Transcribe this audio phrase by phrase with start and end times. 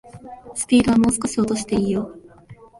[0.55, 2.17] スピードはもう少し落としていいよ